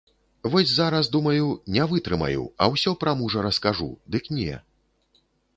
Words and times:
Вось 0.51 0.69
зараз, 0.79 1.09
думаю, 1.15 1.45
не 1.75 1.85
вытрымаю, 1.93 2.43
а 2.61 2.71
ўсё 2.77 2.97
пра 3.05 3.15
мужа 3.23 3.47
раскажу, 3.49 3.91
дык 4.17 4.23
не. 4.39 4.53